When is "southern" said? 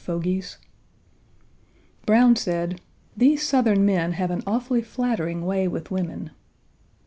3.47-3.85